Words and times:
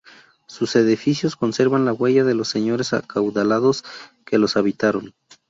Sus 0.47 0.75
edificios 0.75 1.35
conservan 1.35 1.85
la 1.85 1.93
huella 1.93 2.23
de 2.23 2.33
los 2.33 2.47
señores 2.47 2.91
acaudalados 2.91 3.83
que 4.25 4.39
los 4.39 4.57
habitaron. 4.57 5.13